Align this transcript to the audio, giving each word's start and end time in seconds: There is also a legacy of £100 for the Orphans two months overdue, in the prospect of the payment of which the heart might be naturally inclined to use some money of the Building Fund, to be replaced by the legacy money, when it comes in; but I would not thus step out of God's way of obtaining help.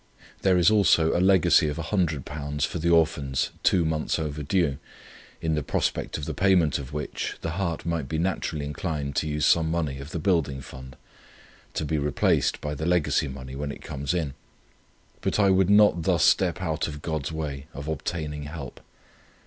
There 0.41 0.57
is 0.57 0.71
also 0.71 1.15
a 1.15 1.21
legacy 1.21 1.67
of 1.67 1.77
£100 1.77 2.65
for 2.65 2.79
the 2.79 2.89
Orphans 2.89 3.51
two 3.61 3.85
months 3.85 4.17
overdue, 4.17 4.79
in 5.43 5.53
the 5.53 5.61
prospect 5.61 6.17
of 6.17 6.25
the 6.25 6.33
payment 6.33 6.79
of 6.79 6.91
which 6.91 7.35
the 7.41 7.51
heart 7.51 7.85
might 7.85 8.09
be 8.09 8.17
naturally 8.17 8.65
inclined 8.65 9.15
to 9.17 9.27
use 9.27 9.45
some 9.45 9.69
money 9.69 9.99
of 9.99 10.09
the 10.09 10.17
Building 10.17 10.59
Fund, 10.59 10.95
to 11.75 11.85
be 11.85 11.99
replaced 11.99 12.59
by 12.61 12.73
the 12.73 12.87
legacy 12.87 13.27
money, 13.27 13.55
when 13.55 13.71
it 13.71 13.83
comes 13.83 14.15
in; 14.15 14.33
but 15.21 15.37
I 15.37 15.51
would 15.51 15.69
not 15.69 16.01
thus 16.01 16.25
step 16.25 16.61
out 16.63 16.87
of 16.87 17.03
God's 17.03 17.31
way 17.31 17.67
of 17.71 17.87
obtaining 17.87 18.45
help. 18.45 18.79